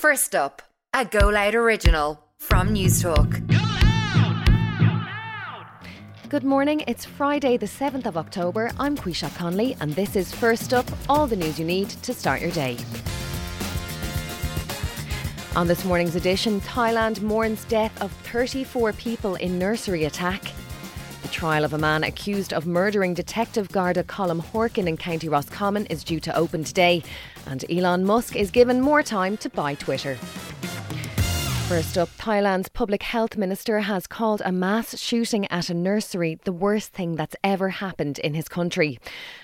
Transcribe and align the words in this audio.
First 0.00 0.34
up, 0.34 0.60
a 0.92 1.06
Go 1.06 1.30
Loud 1.30 1.54
original 1.54 2.22
from 2.38 2.74
Newstalk. 2.74 3.40
Good 6.28 6.44
morning, 6.44 6.84
it's 6.86 7.06
Friday, 7.06 7.56
the 7.56 7.66
7th 7.66 8.04
of 8.04 8.18
October. 8.18 8.70
I'm 8.78 8.94
Quisha 8.94 9.34
Conley, 9.38 9.74
and 9.80 9.94
this 9.94 10.14
is 10.14 10.34
First 10.34 10.74
Up 10.74 10.84
all 11.08 11.26
the 11.26 11.34
news 11.34 11.58
you 11.58 11.64
need 11.64 11.88
to 11.88 12.12
start 12.12 12.42
your 12.42 12.50
day. 12.50 12.76
On 15.56 15.66
this 15.66 15.82
morning's 15.86 16.14
edition, 16.14 16.60
Thailand 16.60 17.22
mourns 17.22 17.64
death 17.64 17.98
of 18.02 18.12
34 18.30 18.92
people 18.92 19.36
in 19.36 19.58
nursery 19.58 20.04
attack. 20.04 20.42
The 21.22 21.28
trial 21.28 21.64
of 21.64 21.72
a 21.72 21.78
man 21.78 22.04
accused 22.04 22.52
of 22.52 22.66
murdering 22.66 23.14
Detective 23.14 23.68
Garda 23.70 24.04
Colm 24.04 24.40
Horkin 24.40 24.86
in 24.86 24.96
County 24.96 25.28
Roscommon 25.28 25.86
is 25.86 26.04
due 26.04 26.20
to 26.20 26.36
open 26.36 26.64
today, 26.64 27.02
and 27.46 27.64
Elon 27.70 28.04
Musk 28.04 28.36
is 28.36 28.50
given 28.50 28.80
more 28.80 29.02
time 29.02 29.36
to 29.38 29.48
buy 29.48 29.74
Twitter. 29.74 30.18
First 31.68 31.98
up, 31.98 32.08
Thailand's 32.16 32.68
public 32.68 33.02
health 33.02 33.36
minister 33.36 33.80
has 33.80 34.06
called 34.06 34.40
a 34.44 34.52
mass 34.52 34.96
shooting 35.00 35.50
at 35.50 35.68
a 35.68 35.74
nursery 35.74 36.38
the 36.44 36.52
worst 36.52 36.92
thing 36.92 37.16
that's 37.16 37.34
ever 37.42 37.70
happened 37.70 38.20
in 38.20 38.34
his 38.34 38.48
country. 38.48 39.00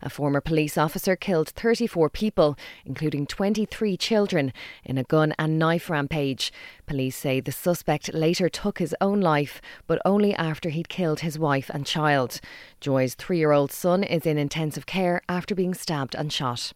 A 0.00 0.08
former 0.08 0.40
police 0.40 0.78
officer 0.78 1.14
killed 1.14 1.50
34 1.50 2.08
people, 2.08 2.56
including 2.86 3.26
23 3.26 3.98
children, 3.98 4.54
in 4.82 4.96
a 4.96 5.04
gun 5.04 5.34
and 5.38 5.58
knife 5.58 5.90
rampage. 5.90 6.50
Police 6.86 7.16
say 7.16 7.40
the 7.40 7.52
suspect 7.52 8.14
later 8.14 8.48
took 8.48 8.78
his 8.78 8.94
own 8.98 9.20
life, 9.20 9.60
but 9.86 10.00
only 10.06 10.34
after 10.36 10.70
he'd 10.70 10.88
killed 10.88 11.20
his 11.20 11.38
wife 11.38 11.70
and 11.74 11.84
child. 11.84 12.40
Joy's 12.80 13.14
three 13.14 13.38
year 13.38 13.52
old 13.52 13.72
son 13.72 14.02
is 14.02 14.24
in 14.24 14.38
intensive 14.38 14.86
care 14.86 15.20
after 15.28 15.54
being 15.54 15.74
stabbed 15.74 16.14
and 16.14 16.32
shot. 16.32 16.72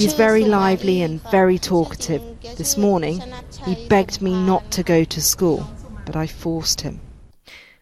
He's 0.00 0.14
very 0.14 0.44
lively 0.46 1.02
and 1.02 1.20
very 1.30 1.58
talkative. 1.58 2.22
This 2.56 2.78
morning, 2.78 3.20
he 3.64 3.86
begged 3.88 4.20
me 4.20 4.34
not 4.34 4.70
to 4.72 4.82
go 4.82 5.04
to 5.04 5.20
school, 5.20 5.66
but 6.04 6.16
I 6.16 6.26
forced 6.26 6.80
him. 6.82 7.00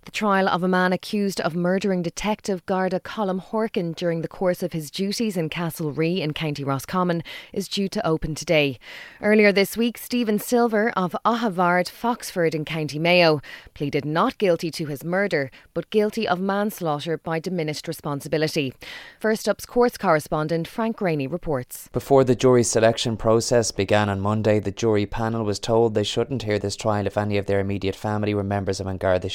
The 0.05 0.11
trial 0.11 0.49
of 0.49 0.65
a 0.65 0.69
man 0.69 0.93
accused 0.93 1.41
of 1.41 1.55
murdering 1.55 2.03
Detective 2.03 2.67
Garda 2.67 2.99
Colm 2.99 3.41
Horkin 3.41 3.95
during 3.95 4.21
the 4.21 4.27
course 4.27 4.61
of 4.61 4.73
his 4.73 4.91
duties 4.91 5.37
in 5.37 5.49
Castlerea 5.49 6.25
in 6.25 6.33
County 6.33 6.65
Roscommon 6.65 7.23
is 7.53 7.69
due 7.69 7.89
to 7.91 8.05
open 8.05 8.35
today. 8.35 8.81
Earlier 9.21 9.53
this 9.53 9.77
week, 9.77 9.97
Stephen 9.97 10.41
Silver 10.41 10.93
of 10.97 11.15
Ahavard, 11.25 11.89
Foxford 11.89 12.53
in 12.53 12.65
County 12.65 12.99
Mayo 12.99 13.41
pleaded 13.75 14.05
not 14.05 14.39
guilty 14.39 14.73
to 14.73 14.87
his 14.87 15.05
murder, 15.05 15.53
but 15.73 15.89
guilty 15.91 16.27
of 16.27 16.41
manslaughter 16.41 17.17
by 17.17 17.39
diminished 17.39 17.87
responsibility. 17.87 18.75
First 19.21 19.49
Up's 19.49 19.67
courts 19.67 19.97
correspondent 19.97 20.67
Frank 20.67 20.97
Greaney 20.97 21.31
reports. 21.31 21.89
Before 21.93 22.25
the 22.25 22.35
jury 22.35 22.65
selection 22.65 23.17
process 23.17 23.71
began 23.71 24.09
on 24.09 24.21
Monday, 24.21 24.59
the 24.59 24.73
jury 24.73 25.07
panel 25.07 25.45
was 25.45 25.61
told 25.61 25.95
they 25.95 26.03
shouldn't 26.03 26.43
hear 26.43 26.59
this 26.59 26.75
trial 26.75 27.07
if 27.07 27.17
any 27.17 27.39
of 27.39 27.47
their 27.47 27.61
immediate 27.61 27.95
family 27.95 28.35
were 28.35 28.43
members 28.43 28.81
of 28.81 28.89
An 28.89 28.97
Garda 28.97 29.29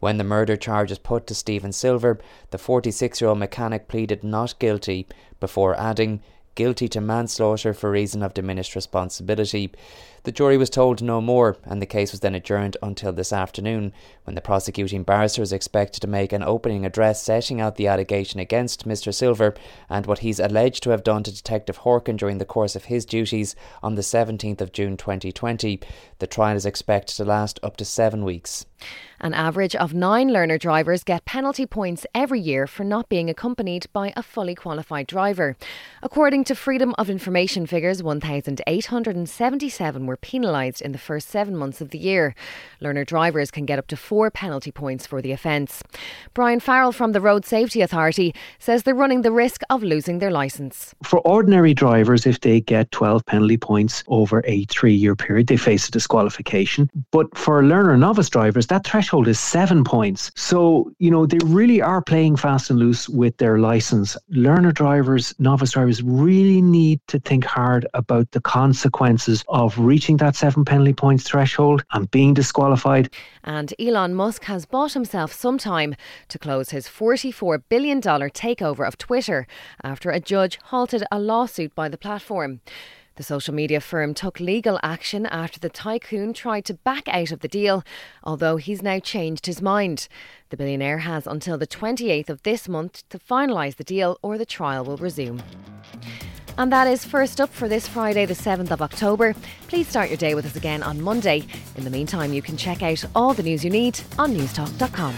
When 0.00 0.18
the 0.18 0.24
murder 0.24 0.56
charge 0.56 0.90
was 0.90 0.98
put 0.98 1.26
to 1.28 1.34
Stephen 1.34 1.72
Silver, 1.72 2.18
the 2.50 2.58
46 2.58 3.20
year 3.20 3.30
old 3.30 3.38
mechanic 3.38 3.88
pleaded 3.88 4.22
not 4.22 4.58
guilty 4.58 5.06
before 5.40 5.78
adding, 5.78 6.20
guilty 6.54 6.88
to 6.88 7.00
manslaughter 7.00 7.72
for 7.72 7.90
reason 7.90 8.22
of 8.22 8.34
diminished 8.34 8.74
responsibility. 8.74 9.72
The 10.24 10.32
jury 10.32 10.56
was 10.56 10.70
told 10.70 11.02
no 11.02 11.20
more, 11.20 11.58
and 11.64 11.82
the 11.82 11.86
case 11.86 12.10
was 12.10 12.20
then 12.20 12.34
adjourned 12.34 12.78
until 12.82 13.12
this 13.12 13.30
afternoon, 13.30 13.92
when 14.24 14.34
the 14.34 14.40
prosecuting 14.40 15.02
barrister 15.02 15.42
is 15.42 15.52
expected 15.52 16.00
to 16.00 16.06
make 16.06 16.32
an 16.32 16.42
opening 16.42 16.86
address 16.86 17.22
setting 17.22 17.60
out 17.60 17.76
the 17.76 17.88
allegation 17.88 18.40
against 18.40 18.88
Mr. 18.88 19.12
Silver 19.12 19.54
and 19.90 20.06
what 20.06 20.20
he's 20.20 20.40
alleged 20.40 20.82
to 20.84 20.90
have 20.90 21.04
done 21.04 21.24
to 21.24 21.34
Detective 21.34 21.80
Horkin 21.80 22.16
during 22.16 22.38
the 22.38 22.46
course 22.46 22.74
of 22.74 22.86
his 22.86 23.04
duties 23.04 23.54
on 23.82 23.96
the 23.96 24.02
17th 24.02 24.62
of 24.62 24.72
June 24.72 24.96
2020. 24.96 25.78
The 26.20 26.26
trial 26.26 26.56
is 26.56 26.64
expected 26.64 27.16
to 27.16 27.24
last 27.26 27.60
up 27.62 27.76
to 27.76 27.84
seven 27.84 28.24
weeks. 28.24 28.64
An 29.20 29.32
average 29.32 29.76
of 29.76 29.94
nine 29.94 30.32
learner 30.32 30.58
drivers 30.58 31.04
get 31.04 31.24
penalty 31.24 31.64
points 31.64 32.06
every 32.14 32.40
year 32.40 32.66
for 32.66 32.84
not 32.84 33.08
being 33.08 33.30
accompanied 33.30 33.86
by 33.92 34.12
a 34.16 34.22
fully 34.22 34.54
qualified 34.54 35.06
driver. 35.06 35.56
According 36.02 36.44
to 36.44 36.54
Freedom 36.54 36.94
of 36.98 37.08
Information 37.08 37.66
figures, 37.66 38.02
1,877 38.02 40.06
were 40.06 40.13
penalised 40.16 40.82
in 40.82 40.92
the 40.92 40.98
first 40.98 41.28
seven 41.28 41.56
months 41.56 41.80
of 41.80 41.90
the 41.90 41.98
year. 41.98 42.34
Learner 42.80 43.04
drivers 43.04 43.50
can 43.50 43.64
get 43.64 43.78
up 43.78 43.86
to 43.88 43.96
four 43.96 44.30
penalty 44.30 44.70
points 44.70 45.06
for 45.06 45.22
the 45.22 45.32
offence. 45.32 45.82
Brian 46.34 46.60
Farrell 46.60 46.92
from 46.92 47.12
the 47.12 47.20
Road 47.20 47.44
Safety 47.44 47.80
Authority 47.80 48.34
says 48.58 48.82
they're 48.82 48.94
running 48.94 49.22
the 49.22 49.32
risk 49.32 49.62
of 49.70 49.82
losing 49.82 50.18
their 50.18 50.30
licence. 50.30 50.94
For 51.02 51.20
ordinary 51.20 51.74
drivers, 51.74 52.26
if 52.26 52.40
they 52.40 52.60
get 52.60 52.90
12 52.90 53.24
penalty 53.26 53.56
points 53.56 54.04
over 54.08 54.42
a 54.44 54.64
three 54.64 54.94
year 54.94 55.16
period, 55.16 55.46
they 55.46 55.56
face 55.56 55.88
a 55.88 55.90
disqualification. 55.90 56.90
But 57.10 57.36
for 57.36 57.64
learner 57.64 57.96
novice 57.96 58.28
drivers, 58.28 58.66
that 58.68 58.84
threshold 58.84 59.04
threshold 59.04 59.28
is 59.28 59.38
seven 59.38 59.84
points. 59.84 60.30
So, 60.34 60.90
you 60.98 61.10
know, 61.10 61.26
they 61.26 61.38
really 61.44 61.80
are 61.80 62.02
playing 62.02 62.36
fast 62.36 62.70
and 62.70 62.78
loose 62.78 63.08
with 63.08 63.36
their 63.36 63.58
license. 63.58 64.16
Learner 64.28 64.72
drivers, 64.72 65.34
novice 65.38 65.72
drivers 65.72 66.02
really 66.02 66.60
need 66.60 67.00
to 67.08 67.18
think 67.20 67.44
hard 67.44 67.86
about 67.94 68.30
the 68.32 68.40
consequences 68.40 69.44
of 69.48 69.78
reaching 69.78 70.03
that 70.12 70.36
seven 70.36 70.64
penalty 70.64 70.92
points 70.92 71.24
threshold 71.24 71.84
and 71.92 72.10
being 72.10 72.34
disqualified. 72.34 73.10
And 73.42 73.72
Elon 73.78 74.14
Musk 74.14 74.44
has 74.44 74.66
bought 74.66 74.92
himself 74.92 75.32
some 75.32 75.58
time 75.58 75.94
to 76.28 76.38
close 76.38 76.70
his 76.70 76.86
$44 76.86 77.62
billion 77.68 78.00
takeover 78.00 78.86
of 78.86 78.98
Twitter 78.98 79.46
after 79.82 80.10
a 80.10 80.20
judge 80.20 80.58
halted 80.64 81.04
a 81.10 81.18
lawsuit 81.18 81.74
by 81.74 81.88
the 81.88 81.96
platform. 81.96 82.60
The 83.16 83.22
social 83.22 83.54
media 83.54 83.80
firm 83.80 84.12
took 84.12 84.40
legal 84.40 84.78
action 84.82 85.24
after 85.26 85.60
the 85.60 85.68
tycoon 85.68 86.32
tried 86.32 86.64
to 86.64 86.74
back 86.74 87.06
out 87.08 87.30
of 87.30 87.40
the 87.40 87.48
deal, 87.48 87.84
although 88.24 88.56
he's 88.56 88.82
now 88.82 88.98
changed 88.98 89.46
his 89.46 89.62
mind. 89.62 90.08
The 90.50 90.56
billionaire 90.56 90.98
has 90.98 91.26
until 91.26 91.56
the 91.56 91.66
28th 91.66 92.28
of 92.28 92.42
this 92.42 92.68
month 92.68 93.08
to 93.10 93.18
finalise 93.18 93.76
the 93.76 93.84
deal 93.84 94.18
or 94.20 94.36
the 94.36 94.44
trial 94.44 94.84
will 94.84 94.96
resume. 94.96 95.40
And 96.56 96.72
that 96.72 96.86
is 96.86 97.04
first 97.04 97.40
up 97.40 97.50
for 97.50 97.68
this 97.68 97.88
Friday, 97.88 98.26
the 98.26 98.34
7th 98.34 98.70
of 98.70 98.80
October. 98.80 99.34
Please 99.66 99.88
start 99.88 100.08
your 100.08 100.16
day 100.16 100.34
with 100.34 100.46
us 100.46 100.56
again 100.56 100.82
on 100.82 101.00
Monday. 101.00 101.44
In 101.76 101.84
the 101.84 101.90
meantime, 101.90 102.32
you 102.32 102.42
can 102.42 102.56
check 102.56 102.82
out 102.82 103.04
all 103.14 103.34
the 103.34 103.42
news 103.42 103.64
you 103.64 103.70
need 103.70 103.98
on 104.18 104.34
newstalk.com. 104.34 105.14